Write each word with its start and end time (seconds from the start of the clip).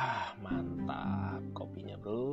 Ah, 0.00 0.32
mantap 0.40 1.44
kopinya, 1.52 1.92
bro. 2.00 2.29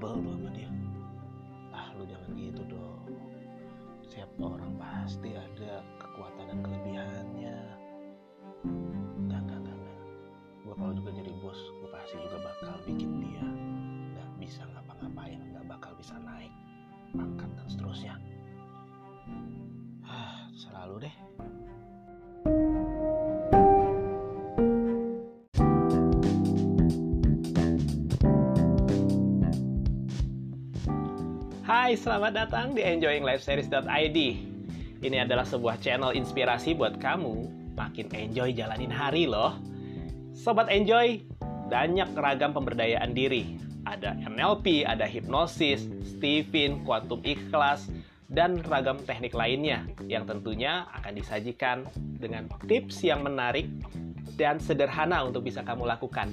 Sebel 0.00 0.24
tuh 0.24 0.48
Hai, 31.90 31.98
selamat 31.98 32.32
datang 32.38 32.70
di 32.70 32.86
enjoyinglifeseries.id. 32.86 34.18
Ini 35.02 35.26
adalah 35.26 35.42
sebuah 35.42 35.82
channel 35.82 36.14
inspirasi 36.14 36.78
buat 36.78 37.02
kamu 37.02 37.50
makin 37.74 38.06
enjoy 38.14 38.54
jalanin 38.54 38.94
hari 38.94 39.26
loh. 39.26 39.58
Sobat 40.30 40.70
enjoy, 40.70 41.18
banyak 41.66 42.14
ragam 42.14 42.54
pemberdayaan 42.54 43.10
diri. 43.10 43.58
Ada 43.90 44.14
NLP, 44.22 44.86
ada 44.86 45.02
hipnosis, 45.02 45.90
Stephen, 46.06 46.86
kuantum 46.86 47.26
ikhlas, 47.26 47.90
dan 48.30 48.62
ragam 48.70 49.02
teknik 49.02 49.34
lainnya 49.34 49.82
yang 50.06 50.30
tentunya 50.30 50.86
akan 50.94 51.18
disajikan 51.18 51.90
dengan 52.22 52.46
tips 52.70 53.02
yang 53.02 53.26
menarik 53.26 53.66
dan 54.38 54.62
sederhana 54.62 55.26
untuk 55.26 55.42
bisa 55.42 55.66
kamu 55.66 55.90
lakukan. 55.90 56.30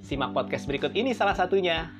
Simak 0.00 0.32
podcast 0.32 0.64
berikut 0.64 0.96
ini 0.96 1.12
salah 1.12 1.36
satunya. 1.36 1.92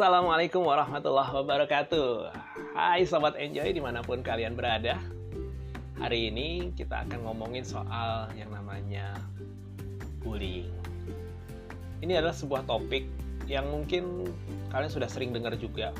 Assalamualaikum 0.00 0.64
warahmatullahi 0.64 1.28
wabarakatuh. 1.28 2.32
Hai 2.72 3.04
Sobat 3.04 3.36
Enjoy 3.36 3.68
di 3.68 3.84
mana 3.84 4.00
pun 4.00 4.24
kalian 4.24 4.56
berada. 4.56 4.96
Hari 6.00 6.32
ini 6.32 6.72
kita 6.72 7.04
akan 7.04 7.20
ngomongin 7.28 7.60
soal 7.60 8.32
yang 8.32 8.48
namanya 8.48 9.12
bullying. 10.24 10.72
Ini 12.00 12.16
adalah 12.16 12.32
sebuah 12.32 12.64
topik 12.64 13.04
yang 13.44 13.68
mungkin 13.68 14.24
kalian 14.72 14.88
sudah 14.88 15.04
sering 15.04 15.36
dengar 15.36 15.52
juga. 15.60 15.92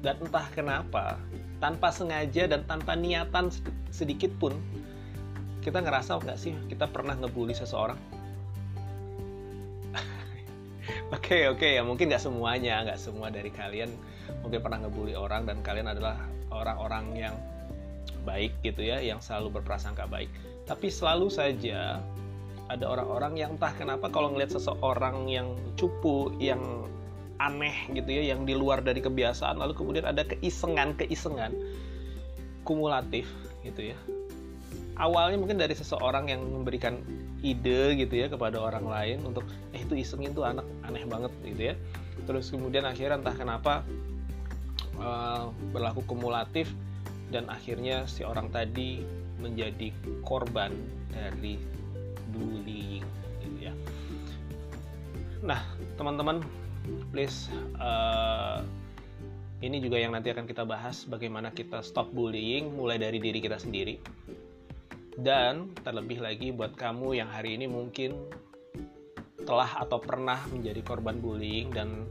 Dan 0.00 0.24
entah 0.24 0.48
kenapa, 0.48 1.20
tanpa 1.60 1.92
sengaja 1.92 2.48
dan 2.48 2.64
tanpa 2.64 2.96
niatan 2.96 3.52
sedikit 3.92 4.32
pun 4.40 4.56
Kita 5.60 5.84
ngerasa 5.84 6.16
nggak 6.16 6.40
sih 6.40 6.56
kita 6.72 6.88
pernah 6.88 7.12
ngebully 7.12 7.52
seseorang 7.52 8.00
okay, 11.24 11.48
oke 11.48 11.58
okay. 11.58 11.80
ya 11.80 11.82
mungkin 11.82 12.12
nggak 12.12 12.20
semuanya 12.20 12.84
nggak 12.84 13.00
semua 13.00 13.32
dari 13.32 13.48
kalian 13.48 13.88
mungkin 14.44 14.60
pernah 14.60 14.84
ngebully 14.84 15.16
orang 15.16 15.48
dan 15.48 15.64
kalian 15.64 15.88
adalah 15.88 16.20
orang-orang 16.52 17.16
yang 17.16 17.34
baik 18.28 18.52
gitu 18.60 18.84
ya 18.84 19.00
yang 19.00 19.24
selalu 19.24 19.60
berprasangka 19.60 20.04
baik 20.04 20.28
tapi 20.68 20.92
selalu 20.92 21.32
saja 21.32 22.00
ada 22.72 22.84
orang-orang 22.88 23.36
yang 23.36 23.56
entah 23.56 23.72
kenapa 23.76 24.08
kalau 24.08 24.32
ngelihat 24.32 24.56
seseorang 24.56 25.28
yang 25.28 25.52
cupu 25.76 26.32
yang 26.40 26.60
aneh 27.40 27.92
gitu 27.92 28.08
ya 28.08 28.36
yang 28.36 28.48
di 28.48 28.56
luar 28.56 28.80
dari 28.80 29.00
kebiasaan 29.04 29.60
lalu 29.60 29.76
kemudian 29.76 30.08
ada 30.08 30.24
keisengan 30.24 30.96
keisengan 30.96 31.52
kumulatif 32.64 33.28
gitu 33.64 33.92
ya 33.92 33.96
awalnya 34.96 35.36
mungkin 35.36 35.60
dari 35.60 35.76
seseorang 35.76 36.32
yang 36.32 36.40
memberikan 36.40 37.00
ide 37.44 38.00
gitu 38.00 38.14
ya 38.16 38.32
kepada 38.32 38.56
orang 38.56 38.88
lain 38.88 39.18
untuk 39.28 39.44
eh 39.76 39.84
itu 39.84 40.00
iseng 40.00 40.24
itu 40.24 40.40
anak 40.40 40.64
aneh 40.88 41.04
banget 41.04 41.32
gitu 41.44 41.62
ya. 41.70 41.74
Terus 42.24 42.48
kemudian 42.48 42.88
akhirnya 42.88 43.20
entah 43.20 43.36
kenapa 43.36 43.84
uh, 44.96 45.52
berlaku 45.76 46.00
kumulatif 46.08 46.72
dan 47.28 47.52
akhirnya 47.52 48.08
si 48.08 48.24
orang 48.24 48.48
tadi 48.48 49.04
menjadi 49.44 49.92
korban 50.24 50.72
dari 51.12 51.60
bullying 52.32 53.04
gitu 53.44 53.58
ya. 53.68 53.74
Nah 55.44 55.60
teman-teman 56.00 56.40
please 57.12 57.52
uh, 57.76 58.64
ini 59.60 59.80
juga 59.84 60.00
yang 60.00 60.16
nanti 60.16 60.32
akan 60.32 60.48
kita 60.48 60.64
bahas 60.64 61.04
bagaimana 61.04 61.52
kita 61.52 61.84
stop 61.84 62.08
bullying 62.12 62.72
mulai 62.72 62.96
dari 62.96 63.20
diri 63.20 63.40
kita 63.40 63.60
sendiri 63.60 64.00
dan 65.20 65.70
terlebih 65.86 66.18
lagi 66.18 66.50
buat 66.50 66.74
kamu 66.74 67.22
yang 67.22 67.30
hari 67.30 67.54
ini 67.54 67.70
mungkin 67.70 68.18
telah 69.44 69.84
atau 69.84 70.00
pernah 70.00 70.40
menjadi 70.50 70.80
korban 70.82 71.20
bullying 71.20 71.70
dan 71.70 72.08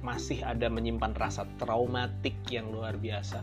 masih 0.00 0.40
ada 0.46 0.70
menyimpan 0.70 1.12
rasa 1.18 1.44
traumatik 1.58 2.38
yang 2.48 2.70
luar 2.70 2.94
biasa. 2.96 3.42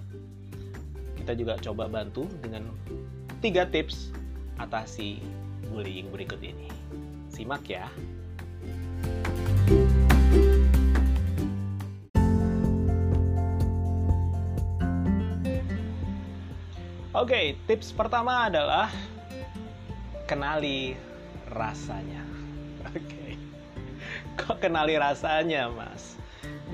Kita 1.20 1.36
juga 1.36 1.60
coba 1.60 1.92
bantu 1.92 2.26
dengan 2.40 2.72
tiga 3.44 3.68
tips 3.68 4.16
atasi 4.58 5.20
bullying 5.68 6.10
berikut 6.10 6.40
ini. 6.40 6.72
Simak 7.30 7.68
ya. 7.68 7.92
Oke, 17.16 17.32
okay, 17.32 17.46
tips 17.64 17.96
pertama 17.96 18.52
adalah 18.52 18.92
kenali 20.28 21.00
rasanya. 21.48 22.20
Oke, 22.92 23.00
okay. 23.00 23.32
kok 24.36 24.60
kenali 24.60 25.00
rasanya, 25.00 25.72
Mas? 25.72 26.20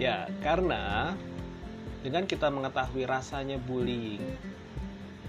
Ya, 0.01 0.25
karena 0.41 1.13
dengan 2.01 2.25
kita 2.25 2.49
mengetahui 2.49 3.05
rasanya 3.05 3.61
bullying 3.61 4.17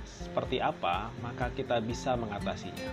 seperti 0.09 0.65
apa, 0.65 1.13
maka 1.21 1.53
kita 1.53 1.85
bisa 1.85 2.17
mengatasinya. 2.17 2.89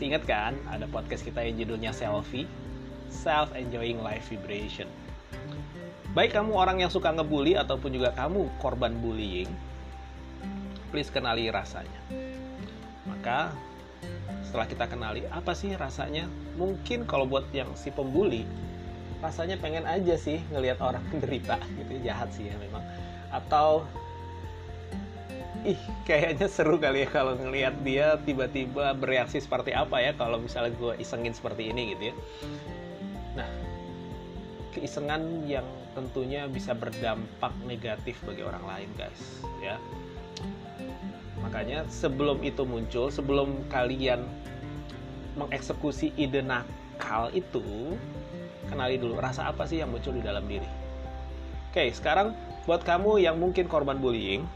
Ingat 0.00 0.24
kan, 0.24 0.56
ada 0.72 0.88
podcast 0.88 1.20
kita 1.20 1.44
yang 1.44 1.60
judulnya 1.60 1.92
Selfie, 1.92 2.48
Self 3.12 3.52
Enjoying 3.52 4.00
Life 4.00 4.32
Vibration. 4.32 4.88
Baik 6.16 6.32
kamu 6.32 6.56
orang 6.56 6.80
yang 6.80 6.88
suka 6.88 7.12
ngebully 7.12 7.60
ataupun 7.60 7.92
juga 7.92 8.16
kamu 8.16 8.48
korban 8.56 8.96
bullying, 9.04 9.52
please 10.96 11.12
kenali 11.12 11.52
rasanya. 11.52 12.00
Maka 13.04 13.52
setelah 14.48 14.64
kita 14.64 14.88
kenali 14.88 15.28
apa 15.28 15.52
sih 15.52 15.76
rasanya, 15.76 16.24
mungkin 16.56 17.04
kalau 17.04 17.28
buat 17.28 17.44
yang 17.52 17.68
si 17.76 17.92
pembuli 17.92 18.48
rasanya 19.20 19.60
pengen 19.60 19.84
aja 19.84 20.16
sih 20.16 20.40
ngelihat 20.48 20.80
orang 20.80 21.04
menderita 21.12 21.60
gitu 21.76 22.00
jahat 22.00 22.32
sih 22.32 22.48
ya 22.48 22.56
memang. 22.56 22.80
Atau 23.28 23.84
ih 25.68 25.76
kayaknya 26.08 26.48
seru 26.48 26.80
kali 26.80 27.04
ya 27.04 27.08
kalau 27.12 27.36
ngelihat 27.36 27.76
dia 27.84 28.16
tiba-tiba 28.24 28.96
bereaksi 28.96 29.36
seperti 29.36 29.76
apa 29.76 30.00
ya 30.00 30.16
kalau 30.16 30.40
misalnya 30.40 30.72
gue 30.80 30.96
isengin 30.96 31.36
seperti 31.36 31.76
ini 31.76 31.92
gitu 31.92 32.02
ya. 32.08 32.14
Nah 33.36 33.48
keisengan 34.72 35.44
yang 35.44 35.68
tentunya 35.92 36.48
bisa 36.48 36.72
berdampak 36.72 37.52
negatif 37.68 38.16
bagi 38.24 38.40
orang 38.40 38.64
lain 38.64 38.88
guys 38.96 39.44
ya 39.60 39.76
Makanya 41.40 41.86
sebelum 41.86 42.42
itu 42.42 42.66
muncul, 42.66 43.12
sebelum 43.12 43.66
kalian 43.70 44.24
mengeksekusi 45.36 46.16
ide 46.16 46.40
nakal 46.42 47.28
itu, 47.36 47.94
kenali 48.66 48.96
dulu 48.96 49.20
rasa 49.20 49.46
apa 49.46 49.68
sih 49.68 49.84
yang 49.84 49.92
muncul 49.92 50.16
di 50.16 50.24
dalam 50.24 50.42
diri. 50.48 50.66
Oke, 51.70 51.92
sekarang 51.92 52.32
buat 52.64 52.82
kamu 52.82 53.20
yang 53.20 53.36
mungkin 53.36 53.68
korban 53.68 54.00
bullying, 54.00 54.48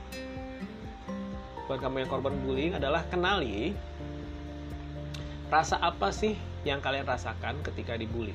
buat 1.70 1.78
kamu 1.78 2.02
yang 2.02 2.10
korban 2.10 2.34
bullying 2.42 2.74
adalah 2.74 3.06
kenali 3.06 3.76
rasa 5.52 5.78
apa 5.78 6.10
sih 6.10 6.34
yang 6.66 6.82
kalian 6.82 7.06
rasakan 7.06 7.62
ketika 7.62 7.94
dibully. 7.94 8.34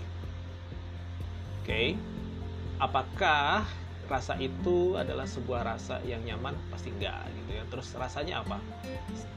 Oke, 1.65 1.97
apakah 2.77 3.65
rasa 4.05 4.37
itu 4.37 4.95
adalah 4.95 5.25
sebuah 5.25 5.61
rasa 5.65 5.99
yang 6.05 6.21
nyaman 6.23 6.53
pasti 6.69 6.93
enggak 6.93 7.25
gitu 7.43 7.51
ya. 7.57 7.63
Terus 7.69 7.87
rasanya 7.97 8.41
apa? 8.45 8.57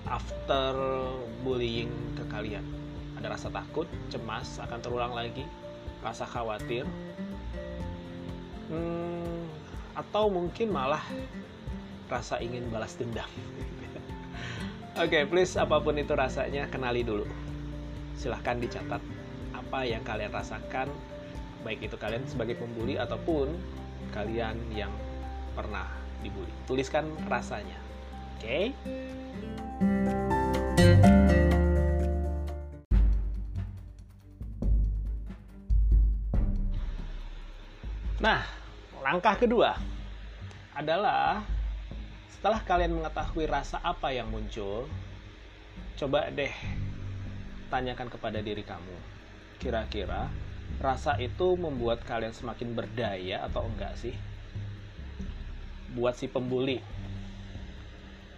After 0.08 0.72
bullying 1.42 1.92
ke 2.16 2.24
kalian 2.28 2.64
ada 3.18 3.34
rasa 3.34 3.50
takut 3.50 3.90
cemas 4.14 4.62
akan 4.62 4.78
terulang 4.78 5.10
lagi 5.10 5.42
rasa 5.98 6.22
khawatir 6.22 6.86
hmm, 8.70 9.42
atau 9.98 10.30
mungkin 10.30 10.70
malah 10.70 11.02
rasa 12.06 12.38
ingin 12.38 12.70
balas 12.70 12.94
dendam. 12.94 13.26
Oke 15.02 15.18
okay, 15.18 15.22
please 15.26 15.58
apa 15.58 15.82
pun 15.82 15.98
itu 15.98 16.14
rasanya 16.14 16.70
kenali 16.70 17.02
dulu. 17.02 17.26
Silahkan 18.14 18.62
dicatat 18.62 19.02
apa 19.50 19.80
yang 19.84 20.06
kalian 20.06 20.30
rasakan 20.30 20.88
baik 21.66 21.90
itu 21.90 21.98
kalian 21.98 22.22
sebagai 22.30 22.54
pembuli 22.54 22.94
ataupun 22.94 23.50
kalian 24.12 24.56
yang 24.74 24.92
pernah 25.52 25.90
dibully. 26.22 26.50
Tuliskan 26.66 27.08
rasanya. 27.26 27.78
Oke? 28.38 28.72
Okay? 28.74 29.08
Nah, 38.18 38.42
langkah 38.98 39.38
kedua 39.38 39.78
adalah 40.74 41.46
setelah 42.34 42.58
kalian 42.66 42.98
mengetahui 42.98 43.46
rasa 43.46 43.78
apa 43.78 44.10
yang 44.10 44.26
muncul, 44.30 44.90
coba 45.94 46.26
deh 46.30 46.50
tanyakan 47.70 48.10
kepada 48.10 48.42
diri 48.42 48.66
kamu. 48.66 48.96
Kira-kira 49.62 50.26
rasa 50.78 51.16
itu 51.18 51.56
membuat 51.56 52.04
kalian 52.04 52.36
semakin 52.36 52.76
berdaya 52.76 53.42
atau 53.48 53.66
enggak 53.66 53.96
sih? 53.96 54.14
Buat 55.96 56.20
si 56.20 56.28
pembuli. 56.28 56.78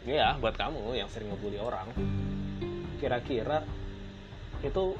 Ya, 0.09 0.33
buat 0.41 0.57
kamu 0.57 0.97
yang 0.97 1.11
sering 1.13 1.29
ngebully 1.29 1.61
orang. 1.61 1.93
Kira-kira 2.97 3.67
itu 4.65 4.97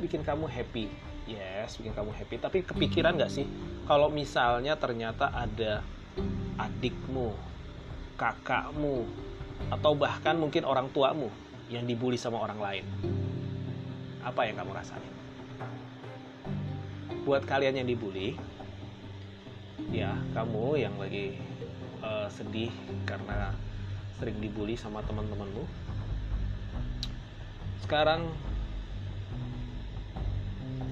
bikin 0.00 0.24
kamu 0.24 0.48
happy. 0.48 0.88
Yes, 1.28 1.76
bikin 1.76 1.92
kamu 1.92 2.10
happy. 2.16 2.40
Tapi 2.40 2.58
kepikiran 2.64 3.20
nggak 3.20 3.32
sih 3.32 3.44
kalau 3.84 4.08
misalnya 4.08 4.80
ternyata 4.80 5.28
ada 5.28 5.84
adikmu, 6.56 7.36
kakakmu, 8.16 9.04
atau 9.68 9.92
bahkan 9.94 10.34
mungkin 10.40 10.64
orang 10.64 10.88
tuamu 10.90 11.28
yang 11.68 11.84
dibully 11.84 12.16
sama 12.16 12.40
orang 12.40 12.58
lain? 12.58 12.84
Apa 14.24 14.48
yang 14.48 14.56
kamu 14.60 14.72
rasain? 14.72 15.21
Buat 17.22 17.46
kalian 17.46 17.78
yang 17.82 17.88
dibully 17.88 18.34
ya 19.94 20.14
kamu 20.34 20.82
yang 20.82 20.94
lagi 20.98 21.38
uh, 22.02 22.26
sedih 22.30 22.70
karena 23.06 23.54
sering 24.18 24.38
dibully 24.38 24.74
sama 24.78 25.02
teman-temanmu 25.06 25.64
sekarang 27.82 28.30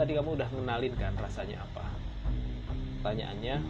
tadi 0.01 0.17
kamu 0.17 0.33
udah 0.33 0.49
ngenalin 0.49 0.95
kan 0.97 1.13
rasanya 1.21 1.61
apa? 1.61 1.85
Pertanyaannya 3.01 3.61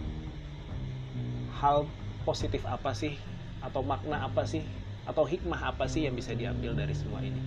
hal 1.58 1.90
positif 2.22 2.62
apa 2.70 2.94
sih? 2.94 3.18
Atau 3.58 3.82
makna 3.82 4.30
apa 4.30 4.46
sih? 4.46 4.62
Atau 5.10 5.26
hikmah 5.26 5.74
apa 5.74 5.90
sih 5.90 6.06
yang 6.06 6.14
bisa 6.14 6.30
diambil 6.38 6.78
dari 6.78 6.94
semua 6.94 7.18
ini? 7.18 7.42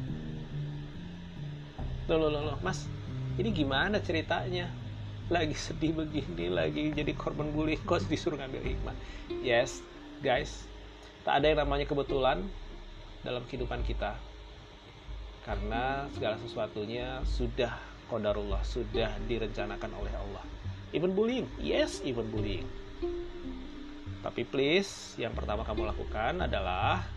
Loh 2.11 2.19
loh 2.19 2.27
loh, 2.27 2.59
mas 2.59 2.91
ini 3.39 3.55
gimana 3.55 4.03
ceritanya 4.03 4.67
lagi 5.31 5.55
sedih 5.55 5.95
begini 5.95 6.51
lagi 6.51 6.91
jadi 6.91 7.15
korban 7.15 7.47
bullying 7.55 7.79
kok 7.87 8.03
disuruh 8.11 8.35
ngambil 8.35 8.59
hikmah? 8.59 8.95
Yes 9.39 9.79
guys 10.19 10.67
tak 11.23 11.39
ada 11.39 11.55
yang 11.55 11.59
namanya 11.63 11.87
kebetulan 11.87 12.43
dalam 13.23 13.47
kehidupan 13.47 13.87
kita. 13.87 14.19
Karena 15.47 16.07
segala 16.11 16.35
sesuatunya 16.39 17.23
sudah 17.23 17.71
kodarullah 18.11 18.59
sudah 18.67 19.15
direncanakan 19.27 19.91
oleh 19.95 20.11
Allah. 20.11 20.43
Even 20.91 21.15
bullying 21.15 21.47
yes 21.63 22.03
even 22.03 22.27
bullying. 22.27 22.67
Tapi 24.23 24.43
please 24.43 25.15
yang 25.15 25.31
pertama 25.31 25.63
kamu 25.63 25.87
lakukan 25.87 26.43
adalah 26.43 27.07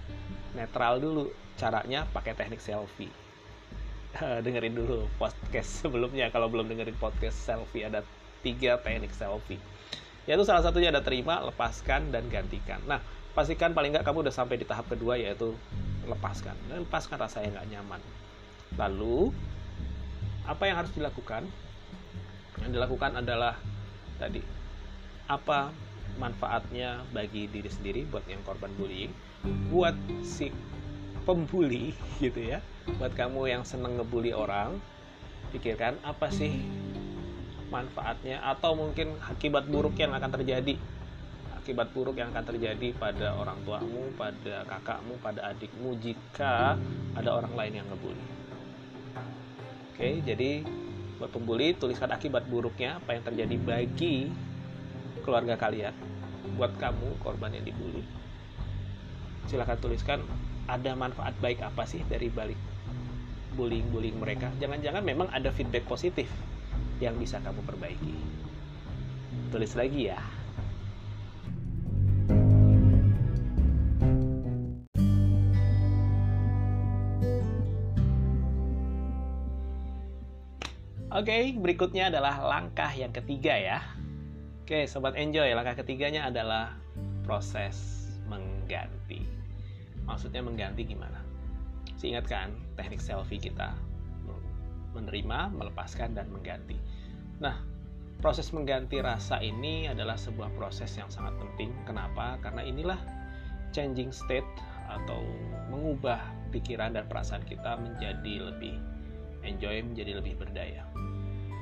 netral 0.54 1.02
dulu 1.02 1.30
caranya 1.58 2.06
pakai 2.14 2.38
teknik 2.38 2.62
selfie 2.62 3.25
dengerin 4.44 4.74
dulu 4.76 5.08
podcast 5.20 5.84
sebelumnya. 5.84 6.28
Kalau 6.32 6.48
belum 6.48 6.68
dengerin 6.68 6.96
podcast 6.96 7.36
selfie 7.36 7.86
ada 7.86 8.00
tiga 8.40 8.80
teknik 8.80 9.12
selfie. 9.12 9.60
Yaitu 10.26 10.42
salah 10.42 10.64
satunya 10.64 10.90
ada 10.90 11.04
terima 11.04 11.38
lepaskan 11.44 12.10
dan 12.10 12.26
gantikan. 12.32 12.82
Nah 12.88 12.98
pastikan 13.36 13.76
paling 13.76 13.92
nggak 13.92 14.06
kamu 14.06 14.26
udah 14.26 14.34
sampai 14.34 14.56
di 14.56 14.66
tahap 14.66 14.88
kedua 14.88 15.20
yaitu 15.20 15.54
lepaskan. 16.08 16.56
Lepaskan 16.72 17.16
rasa 17.20 17.44
yang 17.44 17.54
nggak 17.54 17.68
nyaman. 17.76 18.00
Lalu 18.80 19.30
apa 20.46 20.62
yang 20.66 20.76
harus 20.82 20.92
dilakukan? 20.94 21.46
Yang 22.62 22.70
dilakukan 22.80 23.20
adalah 23.20 23.54
tadi 24.16 24.40
apa 25.26 25.74
manfaatnya 26.16 27.02
bagi 27.12 27.50
diri 27.50 27.68
sendiri 27.68 28.08
buat 28.08 28.24
yang 28.26 28.40
korban 28.46 28.72
bullying? 28.78 29.12
Buat 29.70 29.94
si 30.24 30.50
pembuli 31.26 31.92
gitu 32.22 32.38
ya 32.38 32.62
buat 32.96 33.12
kamu 33.12 33.50
yang 33.50 33.62
seneng 33.66 33.98
ngebully 33.98 34.30
orang 34.30 34.78
pikirkan 35.50 35.98
apa 36.06 36.30
sih 36.30 36.62
manfaatnya 37.68 38.38
atau 38.46 38.78
mungkin 38.78 39.18
akibat 39.26 39.66
buruk 39.66 39.98
yang 39.98 40.14
akan 40.14 40.30
terjadi 40.38 40.78
akibat 41.66 41.90
buruk 41.90 42.14
yang 42.14 42.30
akan 42.30 42.46
terjadi 42.46 42.94
pada 42.94 43.34
orang 43.34 43.58
tuamu, 43.66 44.14
pada 44.14 44.62
kakakmu, 44.70 45.18
pada 45.18 45.50
adikmu 45.50 45.98
jika 45.98 46.78
ada 47.18 47.30
orang 47.34 47.58
lain 47.58 47.82
yang 47.82 47.86
ngebully. 47.90 48.26
Oke, 49.90 50.22
jadi 50.22 50.62
buat 51.18 51.34
pembuli 51.34 51.74
tuliskan 51.74 52.14
akibat 52.14 52.46
buruknya 52.46 53.02
apa 53.02 53.18
yang 53.18 53.26
terjadi 53.26 53.56
bagi 53.58 54.30
keluarga 55.26 55.58
kalian. 55.58 55.90
Buat 56.54 56.78
kamu 56.78 57.18
korban 57.18 57.50
yang 57.50 57.66
dibully. 57.66 58.06
Silahkan 59.50 59.74
tuliskan 59.82 60.22
ada 60.66 60.92
manfaat 60.98 61.34
baik 61.38 61.62
apa 61.62 61.86
sih 61.86 62.02
dari 62.10 62.30
balik 62.30 62.58
bullying-bullying 63.54 64.18
mereka 64.20 64.52
jangan-jangan 64.60 65.02
memang 65.02 65.30
ada 65.32 65.48
feedback 65.54 65.86
positif 65.88 66.28
yang 67.00 67.16
bisa 67.16 67.40
kamu 67.40 67.62
perbaiki 67.64 68.16
tulis 69.50 69.72
lagi 69.78 70.12
ya 70.12 70.20
Oke, 81.16 81.32
okay, 81.32 81.56
berikutnya 81.56 82.12
adalah 82.12 82.44
langkah 82.44 82.92
yang 82.92 83.08
ketiga 83.08 83.56
ya. 83.56 83.80
Oke, 84.60 84.84
okay, 84.84 84.84
sobat 84.84 85.16
enjoy, 85.16 85.48
langkah 85.56 85.80
ketiganya 85.80 86.28
adalah 86.28 86.76
proses 87.24 88.04
mengganti. 88.28 89.24
Maksudnya 90.06 90.40
mengganti 90.40 90.86
gimana? 90.86 91.20
Ingatkan 92.06 92.54
teknik 92.78 93.02
selfie 93.02 93.42
kita 93.42 93.74
menerima, 94.94 95.50
melepaskan 95.52 96.14
dan 96.14 96.30
mengganti. 96.30 96.78
Nah, 97.42 97.58
proses 98.22 98.48
mengganti 98.54 99.02
rasa 99.02 99.42
ini 99.42 99.90
adalah 99.90 100.14
sebuah 100.14 100.54
proses 100.54 100.88
yang 100.94 101.10
sangat 101.10 101.34
penting. 101.36 101.74
Kenapa? 101.84 102.38
Karena 102.40 102.62
inilah 102.62 103.00
changing 103.74 104.14
state 104.14 104.46
atau 104.86 105.20
mengubah 105.68 106.22
pikiran 106.54 106.94
dan 106.94 107.10
perasaan 107.10 107.42
kita 107.42 107.74
menjadi 107.76 108.54
lebih 108.54 108.78
enjoy, 109.42 109.82
menjadi 109.82 110.22
lebih 110.22 110.38
berdaya. 110.38 110.86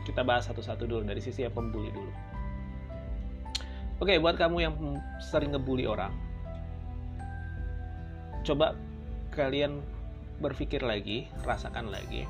Kita 0.05 0.21
bahas 0.23 0.47
satu-satu 0.47 0.85
dulu 0.85 1.03
dari 1.09 1.25
sisi 1.25 1.43
yang 1.43 1.57
pembuli 1.57 1.89
dulu. 1.89 2.13
Oke, 3.99 4.21
buat 4.21 4.37
kamu 4.37 4.57
yang 4.61 4.75
sering 5.25 5.57
ngebully 5.57 5.89
orang, 5.89 6.13
coba 8.45 8.77
kalian 9.33 9.81
berpikir 10.39 10.85
lagi, 10.85 11.27
rasakan 11.49 11.89
lagi. 11.89 12.29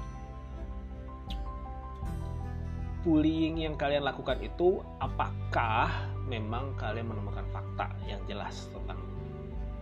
Bullying 3.02 3.60
yang 3.60 3.76
kalian 3.76 4.06
lakukan 4.06 4.40
itu 4.40 4.80
apakah 5.02 5.92
memang 6.24 6.72
kalian 6.80 7.12
menemukan 7.12 7.44
fakta 7.52 7.92
yang 8.08 8.22
jelas 8.24 8.72
tentang 8.72 8.96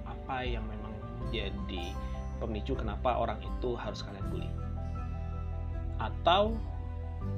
apa 0.03 0.43
yang 0.43 0.67
memang 0.67 0.91
jadi 1.31 1.95
pemicu 2.43 2.75
kenapa 2.75 3.15
orang 3.15 3.39
itu 3.39 3.79
harus 3.79 4.03
kalian 4.03 4.27
bully? 4.27 4.51
Atau 6.03 6.59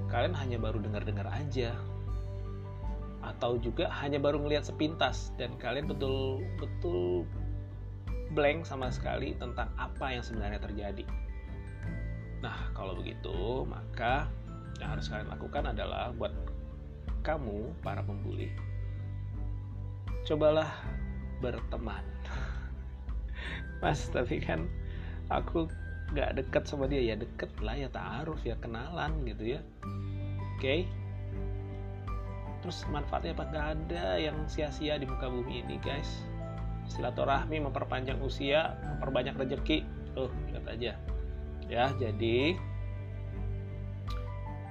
kalian 0.08 0.32
hanya 0.32 0.56
baru 0.56 0.80
dengar-dengar 0.80 1.28
aja? 1.28 1.76
Atau 3.20 3.60
juga 3.60 3.92
hanya 4.00 4.16
baru 4.16 4.40
ngelihat 4.40 4.64
sepintas 4.64 5.36
dan 5.36 5.52
kalian 5.60 5.84
betul-betul 5.84 7.28
blank 8.34 8.66
sama 8.66 8.90
sekali 8.90 9.32
tentang 9.38 9.70
apa 9.78 10.10
yang 10.10 10.20
sebenarnya 10.26 10.60
terjadi. 10.60 11.06
Nah, 12.42 12.74
kalau 12.76 12.98
begitu, 12.98 13.64
maka 13.64 14.28
yang 14.82 14.98
harus 14.98 15.06
kalian 15.08 15.30
lakukan 15.30 15.70
adalah 15.70 16.10
buat 16.12 16.34
kamu, 17.24 17.72
para 17.80 18.04
pembuli, 18.04 18.52
cobalah 20.28 20.68
berteman. 21.40 22.04
Mas 23.80 24.10
tapi 24.12 24.42
kan 24.42 24.68
aku 25.32 25.70
gak 26.12 26.36
deket 26.36 26.68
sama 26.68 26.84
dia. 26.90 27.00
Ya 27.00 27.16
deket 27.16 27.48
lah 27.64 27.78
ya 27.78 27.88
taaruf 27.88 28.42
ya 28.44 28.58
kenalan 28.60 29.24
gitu 29.24 29.56
ya. 29.56 29.60
Oke? 30.58 30.60
Okay? 30.60 30.80
terus 32.64 32.80
manfaatnya 32.88 33.36
apa? 33.36 33.44
Gak 33.52 33.66
ada 33.76 34.16
yang 34.16 34.40
sia-sia 34.48 34.96
di 34.96 35.04
muka 35.04 35.28
bumi 35.28 35.60
ini 35.60 35.76
guys 35.84 36.24
silaturahmi 36.88 37.60
memperpanjang 37.64 38.20
usia 38.20 38.76
memperbanyak 38.96 39.34
rezeki. 39.36 39.84
Tuh 40.14 40.30
lihat 40.52 40.66
aja. 40.68 40.92
Ya 41.66 41.84
jadi 41.96 42.54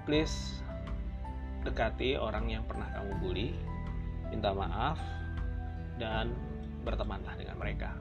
please 0.05 0.61
dekati 1.63 2.19
orang 2.19 2.51
yang 2.51 2.63
pernah 2.67 2.91
kamu 2.91 3.11
bully 3.23 3.49
minta 4.27 4.51
maaf 4.51 4.99
dan 5.97 6.33
bertemanlah 6.83 7.33
dengan 7.39 7.57
mereka. 7.57 7.95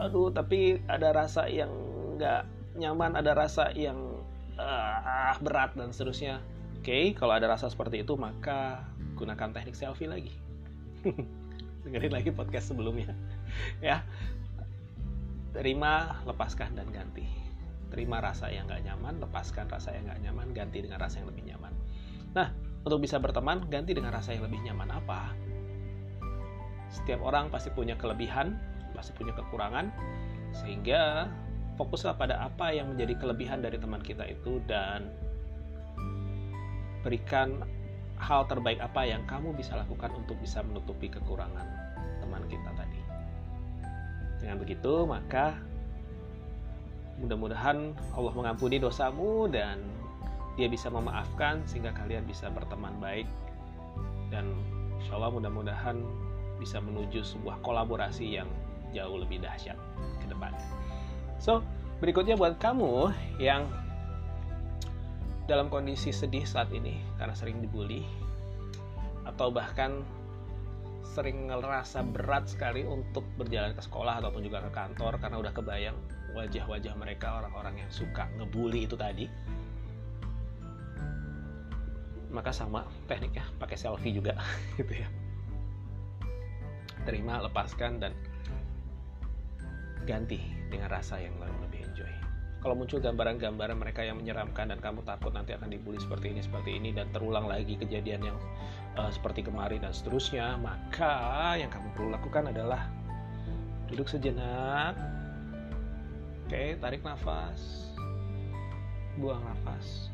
Aduh 0.00 0.30
tapi 0.32 0.80
ada 0.88 1.12
rasa 1.12 1.50
yang 1.50 1.70
nggak 2.16 2.46
nyaman 2.78 3.18
ada 3.18 3.34
rasa 3.34 3.74
yang 3.74 4.22
uh, 4.56 5.34
berat 5.42 5.74
dan 5.76 5.90
seterusnya. 5.92 6.40
Oke 6.78 6.94
okay, 6.94 7.04
kalau 7.12 7.34
ada 7.34 7.50
rasa 7.50 7.66
seperti 7.68 8.06
itu 8.06 8.14
maka 8.14 8.86
gunakan 9.18 9.50
teknik 9.50 9.74
selfie 9.74 10.06
lagi 10.06 10.30
dengerin 11.86 12.12
lagi 12.14 12.30
podcast 12.34 12.72
sebelumnya. 12.74 13.12
Ya. 13.82 14.04
Terima 15.56 16.20
lepaskan 16.28 16.76
dan 16.76 16.92
ganti. 16.92 17.24
Terima 17.88 18.20
rasa 18.20 18.52
yang 18.52 18.68
nggak 18.68 18.84
nyaman 18.84 19.18
lepaskan 19.24 19.66
rasa 19.72 19.96
yang 19.96 20.04
nggak 20.04 20.20
nyaman 20.28 20.52
ganti 20.52 20.84
dengan 20.84 21.00
rasa 21.00 21.24
yang 21.24 21.32
lebih 21.32 21.48
nyaman. 21.48 21.72
Nah 22.36 22.52
untuk 22.84 23.02
bisa 23.02 23.16
berteman 23.16 23.64
ganti 23.72 23.96
dengan 23.96 24.12
rasa 24.12 24.36
yang 24.36 24.44
lebih 24.44 24.60
nyaman 24.62 24.92
apa? 24.92 25.32
Setiap 26.92 27.24
orang 27.24 27.48
pasti 27.48 27.72
punya 27.72 27.96
kelebihan, 27.96 28.54
pasti 28.92 29.16
punya 29.16 29.32
kekurangan, 29.32 29.88
sehingga 30.52 31.28
fokuslah 31.80 32.16
pada 32.16 32.40
apa 32.42 32.74
yang 32.74 32.92
menjadi 32.92 33.16
kelebihan 33.16 33.64
dari 33.64 33.78
teman 33.80 34.02
kita 34.04 34.24
itu 34.28 34.60
dan 34.66 35.08
berikan 37.06 37.62
hal 38.18 38.44
terbaik 38.50 38.82
apa 38.82 39.06
yang 39.06 39.22
kamu 39.24 39.54
bisa 39.54 39.78
lakukan 39.78 40.10
untuk 40.14 40.36
bisa 40.42 40.60
menutupi 40.66 41.06
kekurangan 41.08 41.66
teman 42.18 42.42
kita 42.50 42.70
tadi. 42.74 43.00
Dengan 44.42 44.56
begitu, 44.58 45.06
maka 45.06 45.58
mudah-mudahan 47.18 47.94
Allah 48.14 48.34
mengampuni 48.34 48.78
dosamu 48.78 49.50
dan 49.50 49.82
dia 50.54 50.70
bisa 50.70 50.90
memaafkan 50.90 51.62
sehingga 51.66 51.94
kalian 51.94 52.26
bisa 52.26 52.50
berteman 52.50 52.94
baik 52.98 53.26
dan 54.30 54.54
insya 54.98 55.18
Allah 55.18 55.30
mudah-mudahan 55.34 56.02
bisa 56.58 56.82
menuju 56.82 57.22
sebuah 57.22 57.62
kolaborasi 57.62 58.38
yang 58.42 58.50
jauh 58.90 59.18
lebih 59.18 59.38
dahsyat 59.38 59.78
ke 60.18 60.26
depan. 60.26 60.50
So, 61.38 61.62
berikutnya 62.02 62.34
buat 62.34 62.58
kamu 62.58 63.14
yang 63.38 63.66
dalam 65.48 65.72
kondisi 65.72 66.12
sedih 66.12 66.44
saat 66.44 66.68
ini 66.76 67.00
karena 67.16 67.32
sering 67.32 67.64
dibully 67.64 68.04
atau 69.24 69.48
bahkan 69.48 70.04
sering 71.16 71.48
ngerasa 71.48 72.04
berat 72.04 72.52
sekali 72.52 72.84
untuk 72.84 73.24
berjalan 73.40 73.72
ke 73.72 73.80
sekolah 73.80 74.20
ataupun 74.20 74.44
juga 74.44 74.60
ke 74.68 74.70
kantor 74.70 75.16
karena 75.16 75.40
udah 75.40 75.52
kebayang 75.56 75.96
wajah-wajah 76.36 76.92
mereka 77.00 77.40
orang-orang 77.40 77.80
yang 77.80 77.90
suka 77.90 78.28
ngebully 78.36 78.84
itu 78.84 78.94
tadi. 78.94 79.24
Maka 82.28 82.52
sama 82.52 82.84
tekniknya 83.08 83.48
pakai 83.56 83.80
selfie 83.80 84.12
juga 84.12 84.36
gitu 84.78 85.00
ya. 85.00 85.08
Terima 87.08 87.40
lepaskan 87.40 88.04
dan 88.04 88.12
ganti 90.04 90.44
dengan 90.68 90.92
rasa 90.92 91.16
yang 91.16 91.32
lebih 91.40 91.88
enjoy 91.88 92.27
kalau 92.58 92.74
muncul 92.74 92.98
gambaran-gambaran 92.98 93.78
mereka 93.78 94.02
yang 94.02 94.18
menyeramkan 94.18 94.70
dan 94.74 94.78
kamu 94.82 95.06
takut 95.06 95.30
nanti 95.30 95.54
akan 95.54 95.70
dibully 95.70 95.98
seperti 96.02 96.34
ini 96.34 96.40
seperti 96.42 96.74
ini 96.74 96.90
dan 96.90 97.06
terulang 97.14 97.46
lagi 97.46 97.78
kejadian 97.78 98.34
yang 98.34 98.38
uh, 98.98 99.10
seperti 99.10 99.46
kemarin 99.46 99.82
dan 99.82 99.94
seterusnya 99.94 100.58
maka 100.58 101.54
yang 101.54 101.70
kamu 101.70 101.88
perlu 101.94 102.08
lakukan 102.10 102.50
adalah 102.50 102.90
duduk 103.86 104.10
sejenak 104.10 104.98
oke 106.46 106.62
tarik 106.82 107.02
nafas 107.06 107.90
buang 109.18 109.42
nafas 109.42 110.10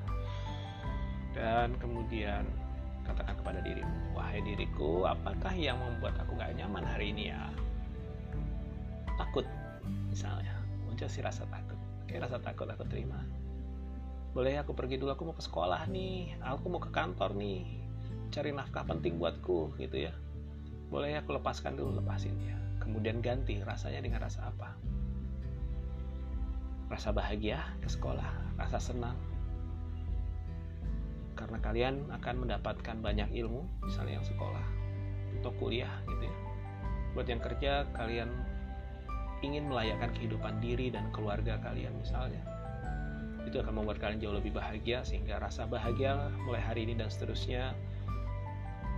dan 1.34 1.74
kemudian 1.82 2.46
katakan 3.04 3.36
kepada 3.36 3.60
dirimu, 3.60 4.16
wahai 4.16 4.40
diriku, 4.40 5.04
apakah 5.04 5.52
yang 5.52 5.76
membuat 5.76 6.16
aku 6.24 6.38
gak 6.40 6.56
nyaman 6.56 6.82
hari 6.86 7.12
ini 7.12 7.30
ya? 7.30 7.52
Takut, 9.20 9.44
misalnya, 10.08 10.56
muncul 10.88 11.06
si 11.06 11.20
rasa 11.20 11.44
takut. 11.52 11.76
Oke, 12.04 12.20
rasa 12.20 12.36
takut 12.38 12.68
aku 12.68 12.84
terima. 12.86 13.24
Boleh 14.36 14.60
aku 14.60 14.76
pergi 14.76 15.00
dulu, 15.00 15.16
aku 15.16 15.24
mau 15.24 15.36
ke 15.36 15.44
sekolah 15.44 15.88
nih, 15.88 16.36
aku 16.44 16.68
mau 16.68 16.82
ke 16.82 16.92
kantor 16.92 17.32
nih, 17.38 17.64
cari 18.28 18.52
nafkah 18.52 18.84
penting 18.84 19.16
buatku, 19.16 19.72
gitu 19.80 20.10
ya. 20.10 20.12
Boleh 20.92 21.16
aku 21.16 21.34
lepaskan 21.34 21.80
dulu, 21.80 21.96
lepasin 21.98 22.36
ya. 22.44 22.56
Kemudian 22.82 23.24
ganti 23.24 23.62
rasanya 23.64 24.04
dengan 24.04 24.20
rasa 24.26 24.52
apa? 24.52 24.76
Rasa 26.92 27.16
bahagia 27.16 27.64
ke 27.80 27.88
sekolah, 27.88 28.60
rasa 28.60 28.76
senang, 28.76 29.16
karena 31.34 31.58
kalian 31.60 31.94
akan 32.14 32.46
mendapatkan 32.46 32.96
banyak 33.02 33.28
ilmu 33.34 33.66
misalnya 33.82 34.22
yang 34.22 34.26
sekolah 34.26 34.64
atau 35.42 35.52
kuliah 35.58 35.90
gitu 36.08 36.24
ya 36.24 36.36
buat 37.12 37.26
yang 37.28 37.42
kerja 37.42 37.84
kalian 37.94 38.30
ingin 39.44 39.68
melayakkan 39.68 40.10
kehidupan 40.16 40.64
diri 40.64 40.88
dan 40.88 41.12
keluarga 41.12 41.60
kalian 41.60 41.92
misalnya. 42.00 42.40
Itu 43.44 43.60
akan 43.60 43.84
membuat 43.84 44.00
kalian 44.00 44.18
jauh 44.24 44.32
lebih 44.32 44.56
bahagia 44.56 45.04
sehingga 45.04 45.36
rasa 45.36 45.68
bahagia 45.68 46.32
mulai 46.48 46.64
hari 46.64 46.88
ini 46.88 46.96
dan 46.96 47.12
seterusnya. 47.12 47.76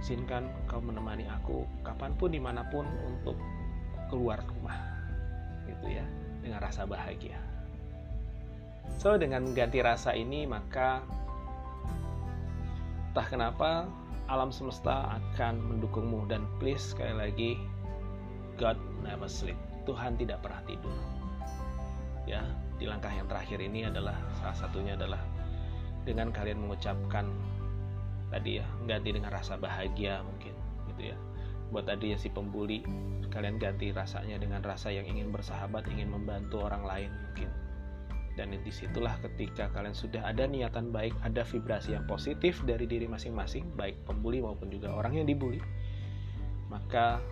Izinkan 0.06 0.46
kau 0.70 0.78
menemani 0.78 1.26
aku 1.26 1.66
kapan 1.82 2.14
pun 2.14 2.30
di 2.30 2.38
mana 2.38 2.62
pun 2.70 2.86
untuk 2.86 3.34
keluar 4.06 4.38
rumah. 4.46 4.78
Gitu 5.66 5.98
ya 5.98 6.06
dengan 6.46 6.62
rasa 6.62 6.86
bahagia. 6.86 7.34
So 9.02 9.18
dengan 9.18 9.50
ganti 9.50 9.82
rasa 9.82 10.14
ini 10.14 10.46
maka 10.46 11.02
entah 13.10 13.26
kenapa 13.26 13.90
alam 14.30 14.54
semesta 14.54 15.18
akan 15.18 15.58
mendukungmu. 15.58 16.30
Dan 16.30 16.46
please 16.62 16.94
sekali 16.94 17.14
lagi 17.18 17.50
God 18.62 18.78
never 19.02 19.26
sleep 19.26 19.65
Tuhan 19.86 20.18
tidak 20.18 20.42
pernah 20.42 20.60
tidur. 20.66 20.96
Ya 22.26 22.42
di 22.76 22.84
langkah 22.84 23.08
yang 23.08 23.30
terakhir 23.30 23.62
ini 23.62 23.88
adalah 23.88 24.18
salah 24.36 24.58
satunya 24.58 24.98
adalah 24.98 25.22
dengan 26.04 26.28
kalian 26.34 26.66
mengucapkan 26.66 27.30
tadi 28.28 28.60
ya 28.60 28.66
ganti 28.84 29.14
dengan 29.14 29.30
rasa 29.32 29.54
bahagia 29.56 30.20
mungkin 30.26 30.52
gitu 30.92 31.14
ya. 31.14 31.16
Buat 31.70 31.86
tadi 31.90 32.12
ya 32.14 32.18
si 32.18 32.28
pembuli 32.30 32.82
kalian 33.30 33.62
ganti 33.62 33.94
rasanya 33.94 34.42
dengan 34.42 34.60
rasa 34.66 34.90
yang 34.90 35.06
ingin 35.06 35.30
bersahabat 35.30 35.86
ingin 35.88 36.10
membantu 36.10 36.66
orang 36.66 36.82
lain 36.82 37.10
mungkin. 37.14 37.50
Dan 38.36 38.52
di 38.52 38.68
situlah 38.68 39.16
ketika 39.24 39.72
kalian 39.72 39.96
sudah 39.96 40.20
ada 40.28 40.44
niatan 40.44 40.92
baik 40.92 41.16
ada 41.24 41.40
vibrasi 41.40 41.96
yang 41.96 42.04
positif 42.04 42.60
dari 42.68 42.84
diri 42.84 43.08
masing-masing 43.08 43.72
baik 43.80 43.96
pembuli 44.04 44.44
maupun 44.44 44.68
juga 44.68 44.92
orang 44.92 45.16
yang 45.16 45.24
dibully 45.24 45.62
maka 46.66 47.22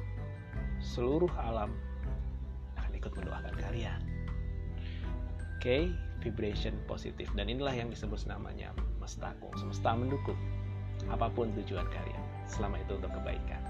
seluruh 0.79 1.31
alam 1.37 1.75
mendoakan 3.17 3.55
kalian 3.59 4.01
oke 5.59 5.63
okay? 5.63 5.91
vibration 6.23 6.75
positif 6.89 7.31
dan 7.35 7.49
inilah 7.49 7.73
yang 7.73 7.89
disebut 7.91 8.23
namanya 8.29 8.75
mestakung 8.99 9.53
semesta 9.57 9.93
mendukung 9.95 10.39
apa 11.11 11.29
pun 11.33 11.51
tujuan 11.63 11.87
kalian 11.91 12.25
selama 12.47 12.81
itu 12.81 12.97
untuk 12.97 13.13
kebaikan 13.13 13.63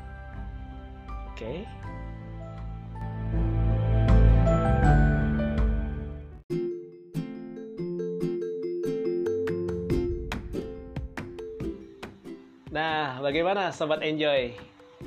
oke 1.33 1.39
okay? 1.39 1.63
Nah, 12.75 13.23
bagaimana 13.23 13.71
Sobat 13.71 14.03
Enjoy? 14.03 14.51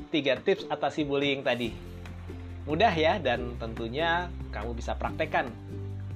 Tiga 0.07 0.39
tips 0.39 0.63
atasi 0.71 1.03
bullying 1.03 1.43
tadi. 1.43 1.75
Mudah 2.67 2.91
ya, 2.91 3.15
dan 3.15 3.55
tentunya 3.55 4.27
kamu 4.51 4.75
bisa 4.75 4.91
praktekkan 4.99 5.47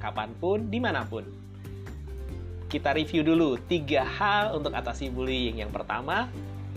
kapan 0.03 0.35
pun, 0.35 0.67
di 0.67 0.83
mana 0.83 1.07
pun. 1.07 1.23
Kita 2.67 2.91
review 2.91 3.23
dulu 3.23 3.55
tiga 3.71 4.03
hal 4.03 4.59
untuk 4.59 4.75
atasi 4.75 5.07
bullying. 5.07 5.63
Yang 5.63 5.71
pertama, 5.79 6.27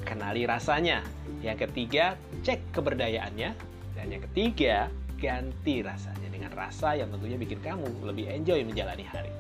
kenali 0.07 0.47
rasanya. 0.47 1.03
Yang 1.43 1.67
ketiga, 1.67 2.15
cek 2.47 2.71
keberdayaannya. 2.71 3.51
Dan 3.99 4.07
yang 4.11 4.23
ketiga, 4.31 4.91
ganti 5.19 5.83
rasanya 5.83 6.29
dengan 6.31 6.55
rasa 6.55 6.95
yang 6.95 7.11
tentunya 7.11 7.39
bikin 7.39 7.59
kamu 7.59 7.87
lebih 8.07 8.31
enjoy 8.31 8.63
menjalani 8.63 9.07
hari. 9.07 9.33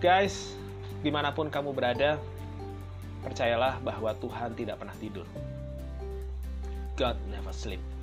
Guys, 0.00 0.52
di 1.00 1.08
mana 1.08 1.32
pun 1.32 1.48
kamu 1.48 1.72
berada, 1.72 2.20
percayalah 3.24 3.80
bahwa 3.80 4.12
Tuhan 4.20 4.52
tidak 4.56 4.76
pernah 4.76 4.96
tidur. 5.00 5.24
God 6.96 7.16
never 7.32 7.52
sleep. 7.52 7.95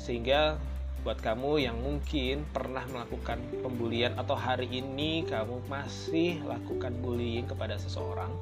Sehingga 0.00 0.56
buat 1.04 1.20
kamu 1.20 1.64
yang 1.64 1.76
mungkin 1.80 2.44
pernah 2.52 2.84
melakukan 2.88 3.40
pembulian 3.60 4.16
atau 4.20 4.36
hari 4.36 4.68
ini 4.68 5.24
kamu 5.24 5.64
masih 5.68 6.40
lakukan 6.44 6.92
bullying 7.00 7.48
kepada 7.48 7.76
seseorang, 7.80 8.32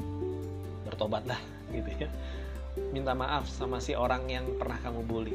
bertobatlah 0.86 1.38
gitu 1.70 2.06
ya. 2.06 2.10
Minta 2.94 3.14
maaf 3.14 3.46
sama 3.50 3.82
si 3.82 3.94
orang 3.98 4.26
yang 4.30 4.46
pernah 4.58 4.78
kamu 4.82 5.02
bully. 5.06 5.34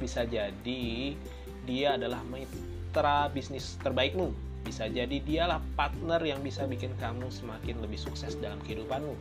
Bisa 0.00 0.24
jadi 0.24 1.16
dia 1.64 1.88
adalah 1.96 2.24
mitra 2.28 3.28
bisnis 3.32 3.76
terbaikmu. 3.80 4.32
Bisa 4.60 4.88
jadi 4.88 5.16
dialah 5.24 5.60
partner 5.76 6.20
yang 6.20 6.44
bisa 6.44 6.68
bikin 6.68 6.92
kamu 7.00 7.32
semakin 7.32 7.80
lebih 7.80 7.96
sukses 7.96 8.36
dalam 8.36 8.60
kehidupanmu. 8.64 9.16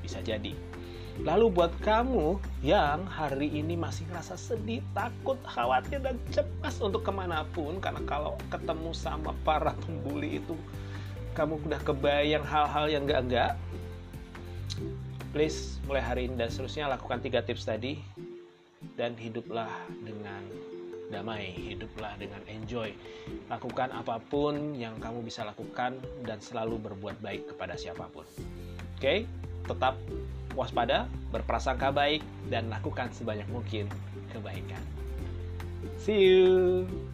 Bisa 0.00 0.24
jadi 0.24 0.56
Lalu 1.20 1.52
buat 1.52 1.72
kamu 1.84 2.40
yang 2.64 3.04
hari 3.04 3.52
ini 3.52 3.76
masih 3.76 4.08
ngerasa 4.08 4.32
sedih, 4.32 4.80
takut, 4.96 5.36
khawatir, 5.44 6.00
dan 6.00 6.16
cemas 6.32 6.80
untuk 6.80 7.04
ke 7.04 7.12
mana 7.12 7.44
pun 7.52 7.76
Karena 7.84 8.00
kalau 8.08 8.40
ketemu 8.48 8.96
sama 8.96 9.36
para 9.44 9.76
pembuli 9.84 10.40
itu 10.40 10.56
Kamu 11.36 11.60
udah 11.68 11.80
kebayang 11.84 12.40
hal-hal 12.40 12.88
yang 12.88 13.04
gak-gak 13.04 13.60
Please 15.36 15.76
mulai 15.84 16.00
hari 16.00 16.22
ini 16.32 16.40
dan 16.40 16.48
seterusnya 16.48 16.88
lakukan 16.88 17.20
tiga 17.20 17.44
tips 17.44 17.68
tadi 17.68 18.00
Dan 18.96 19.12
hiduplah 19.12 19.68
dengan 20.00 20.40
damai, 21.12 21.52
hiduplah 21.52 22.16
dengan 22.16 22.40
enjoy 22.48 22.88
Lakukan 23.52 23.92
apa 23.92 24.16
pun 24.16 24.72
yang 24.72 24.96
kamu 24.96 25.20
bisa 25.28 25.44
lakukan 25.44 26.00
dan 26.24 26.40
selalu 26.40 26.88
berbuat 26.88 27.20
baik 27.20 27.52
kepada 27.52 27.76
siapa 27.76 28.08
pun 28.08 28.24
Oke, 28.96 28.96
okay? 28.96 29.18
tetap 29.68 29.98
waspada, 30.54 31.08
berprasangka 31.30 31.92
baik, 31.92 32.22
dan 32.48 32.68
lakukan 32.72 33.12
sebanyak 33.12 33.46
mungkin 33.52 33.88
kebaikan. 34.32 34.80
See 35.98 36.18
you! 36.18 37.11